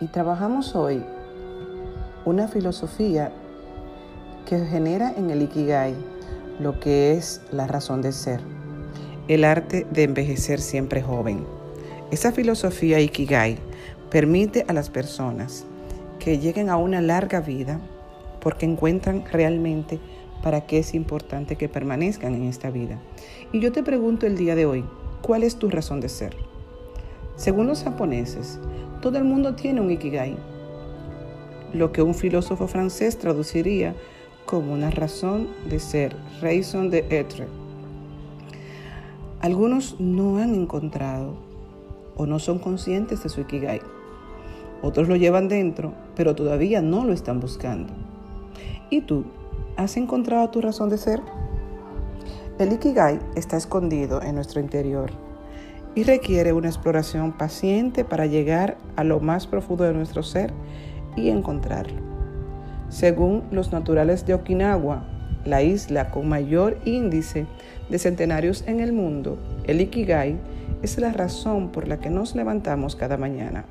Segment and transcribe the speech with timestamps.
[0.00, 1.02] y trabajamos hoy
[2.24, 3.32] una filosofía
[4.46, 5.94] que genera en el Ikigai
[6.58, 8.40] lo que es la razón de ser,
[9.28, 11.44] el arte de envejecer siempre joven.
[12.10, 13.58] Esa filosofía Ikigai
[14.10, 15.64] permite a las personas
[16.18, 17.80] que lleguen a una larga vida
[18.40, 19.98] porque encuentran realmente
[20.42, 22.98] para qué es importante que permanezcan en esta vida.
[23.52, 24.84] Y yo te pregunto el día de hoy,
[25.22, 26.36] ¿cuál es tu razón de ser?
[27.36, 28.58] Según los japoneses,
[29.02, 30.36] todo el mundo tiene un ikigai,
[31.74, 33.94] lo que un filósofo francés traduciría
[34.46, 37.46] como una razón de ser, raison d'être.
[39.40, 41.34] Algunos no han encontrado
[42.16, 43.82] o no son conscientes de su ikigai.
[44.80, 47.92] Otros lo llevan dentro, pero todavía no lo están buscando.
[48.88, 49.24] ¿Y tú?
[49.76, 51.20] ¿Has encontrado tu razón de ser?
[52.58, 55.26] El ikigai está escondido en nuestro interior
[55.96, 60.52] y requiere una exploración paciente para llegar a lo más profundo de nuestro ser
[61.16, 62.00] y encontrarlo.
[62.90, 65.08] Según los naturales de Okinawa,
[65.46, 67.46] la isla con mayor índice
[67.88, 70.36] de centenarios en el mundo, el Ikigai
[70.82, 73.64] es la razón por la que nos levantamos cada mañana.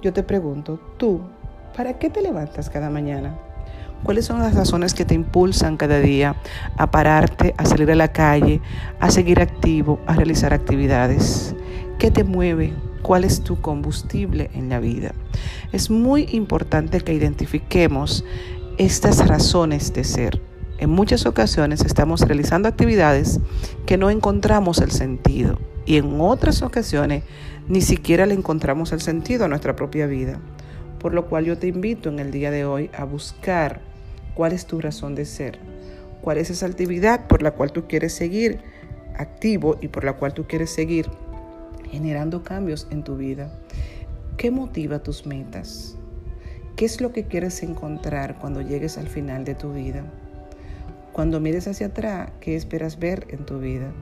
[0.00, 1.22] Yo te pregunto, tú,
[1.76, 3.36] ¿para qué te levantas cada mañana?
[4.02, 6.36] ¿Cuáles son las razones que te impulsan cada día
[6.76, 8.60] a pararte, a salir a la calle,
[9.00, 11.54] a seguir activo, a realizar actividades?
[11.98, 12.72] ¿Qué te mueve?
[13.02, 15.12] ¿Cuál es tu combustible en la vida?
[15.72, 18.24] Es muy importante que identifiquemos
[18.78, 20.40] estas razones de ser.
[20.78, 23.40] En muchas ocasiones estamos realizando actividades
[23.84, 27.24] que no encontramos el sentido y en otras ocasiones
[27.68, 30.38] ni siquiera le encontramos el sentido a nuestra propia vida.
[31.00, 33.80] Por lo cual yo te invito en el día de hoy a buscar
[34.34, 35.58] cuál es tu razón de ser,
[36.22, 38.60] cuál es esa actividad por la cual tú quieres seguir
[39.16, 41.08] activo y por la cual tú quieres seguir
[41.90, 43.52] generando cambios en tu vida.
[44.36, 45.96] ¿Qué motiva tus metas?
[46.76, 50.04] ¿Qué es lo que quieres encontrar cuando llegues al final de tu vida?
[51.12, 53.92] Cuando mires hacia atrás, ¿qué esperas ver en tu vida?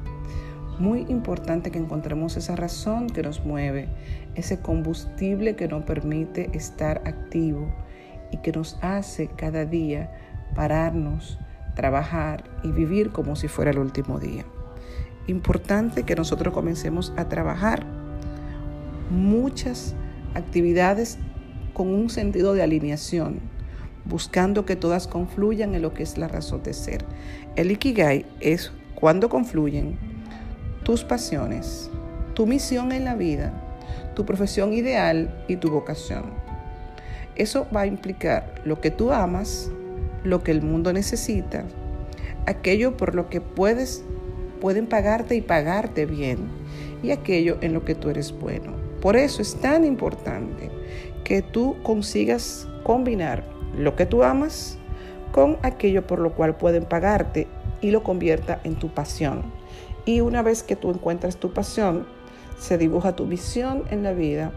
[0.78, 3.88] Muy importante que encontremos esa razón que nos mueve,
[4.34, 7.72] ese combustible que nos permite estar activo
[8.30, 10.10] y que nos hace cada día
[10.54, 11.38] pararnos,
[11.74, 14.44] trabajar y vivir como si fuera el último día.
[15.28, 17.86] Importante que nosotros comencemos a trabajar
[19.10, 19.94] muchas
[20.34, 21.18] actividades
[21.72, 23.40] con un sentido de alineación,
[24.04, 27.04] buscando que todas confluyan en lo que es la razón de ser.
[27.56, 30.15] El Ikigai es cuando confluyen
[30.86, 31.90] tus pasiones,
[32.34, 33.52] tu misión en la vida,
[34.14, 36.26] tu profesión ideal y tu vocación.
[37.34, 39.68] Eso va a implicar lo que tú amas,
[40.22, 41.64] lo que el mundo necesita,
[42.46, 44.04] aquello por lo que puedes,
[44.60, 46.38] pueden pagarte y pagarte bien,
[47.02, 48.72] y aquello en lo que tú eres bueno.
[49.02, 50.70] Por eso es tan importante
[51.24, 53.42] que tú consigas combinar
[53.76, 54.78] lo que tú amas
[55.32, 57.48] con aquello por lo cual pueden pagarte
[57.80, 59.65] y lo convierta en tu pasión.
[60.06, 62.06] Y una vez que tú encuentras tu pasión,
[62.58, 64.52] se dibuja tu visión en la vida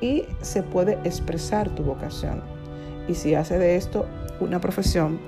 [0.00, 2.42] y se puede expresar tu vocación.
[3.08, 4.06] Y si hace de esto
[4.38, 5.18] una profesión,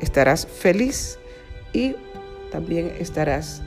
[0.00, 1.18] estarás feliz
[1.72, 1.94] y
[2.50, 3.62] también estarás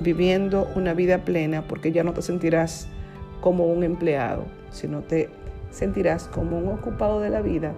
[0.00, 2.88] viviendo una vida plena porque ya no te sentirás
[3.40, 5.30] como un empleado, sino te
[5.78, 7.72] sentirás como un ocupado de la vida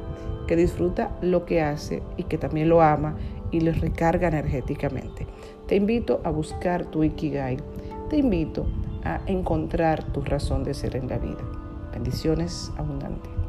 [0.48, 3.16] que disfruta lo que hace y que también lo ama
[3.50, 5.26] y lo recarga energéticamente.
[5.66, 7.58] Te invito a buscar tu Ikigai,
[8.08, 8.66] te invito
[9.04, 11.44] a encontrar tu razón de ser en la vida.
[11.92, 13.39] Bendiciones abundantes.